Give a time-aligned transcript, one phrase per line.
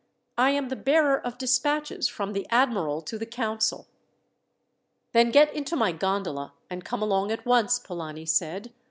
[0.39, 3.87] I am the bearer of despatches from the admiral to the council."
[5.11, 8.73] "Then get into my gondola, and come along at once," Polani said.